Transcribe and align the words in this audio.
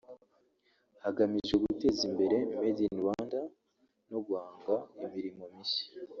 hagamijwe 1.03 1.55
guteza 1.63 2.01
imbere 2.09 2.37
Made 2.59 2.81
in 2.85 2.95
Rwanda 3.01 3.39
no 4.11 4.19
guhanga 4.25 4.75
imirimo 5.03 5.43
mishya 5.55 5.85